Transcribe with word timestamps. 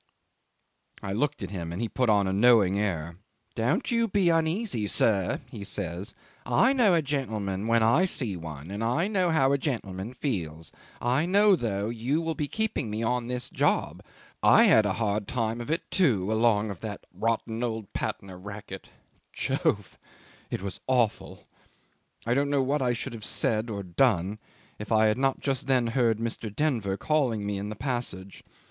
I 1.03 1.13
looked 1.13 1.43
at 1.43 1.51
him, 1.51 1.71
and 1.71 1.79
he 1.79 1.87
put 1.87 2.09
on 2.09 2.25
a 2.25 2.33
knowing 2.33 2.79
air. 2.79 3.17
'Don't 3.53 3.91
you 3.91 4.07
be 4.07 4.29
uneasy, 4.29 4.87
sir,' 4.87 5.39
he 5.47 5.63
says. 5.63 6.15
'I 6.43 6.73
know 6.73 6.95
a 6.95 7.03
gentleman 7.03 7.67
when 7.67 7.83
I 7.83 8.05
see 8.05 8.35
one, 8.35 8.71
and 8.71 8.83
I 8.83 9.07
know 9.07 9.29
how 9.29 9.51
a 9.51 9.59
gentleman 9.59 10.15
feels. 10.15 10.71
I 10.99 11.27
hope, 11.27 11.59
though, 11.59 11.89
you 11.89 12.19
will 12.19 12.33
be 12.33 12.47
keeping 12.47 12.89
me 12.89 13.03
on 13.03 13.27
this 13.27 13.47
job. 13.51 14.01
I 14.41 14.63
had 14.63 14.87
a 14.87 14.93
hard 14.93 15.27
time 15.27 15.61
of 15.61 15.69
it 15.69 15.83
too, 15.91 16.33
along 16.33 16.71
of 16.71 16.79
that 16.81 17.05
rotten 17.13 17.61
old 17.61 17.93
Patna 17.93 18.37
racket.' 18.37 18.89
Jove! 19.31 19.99
It 20.49 20.63
was 20.63 20.79
awful. 20.87 21.43
I 22.25 22.33
don't 22.33 22.49
know 22.49 22.63
what 22.63 22.81
I 22.81 22.93
should 22.93 23.13
have 23.13 23.23
said 23.23 23.69
or 23.69 23.83
done 23.83 24.39
if 24.79 24.91
I 24.91 25.05
had 25.05 25.19
not 25.19 25.41
just 25.41 25.67
then 25.67 25.85
heard 25.85 26.17
Mr. 26.17 26.51
Denver 26.51 26.97
calling 26.97 27.45
me 27.45 27.59
in 27.59 27.69
the 27.69 27.75
passage. 27.75 28.43